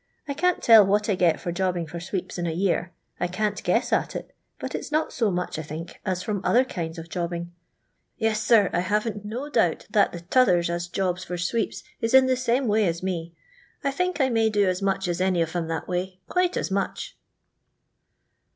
[0.27, 2.91] I can't tell what I get for jobbing for sweeps in a year.
[3.19, 6.41] I can't guess at it, but it 's not so much, I think, as from
[6.43, 7.51] other kinds of job bing.
[8.19, 12.25] Tes, sir, I haven't no doubt that the t'othen as jobs for sweeps is in
[12.25, 13.35] the same way as me.
[13.83, 16.71] I think I may do as much as any of 'em that way, quite as
[16.71, 17.15] much."